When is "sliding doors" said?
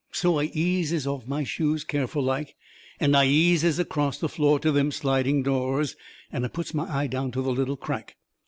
4.91-5.95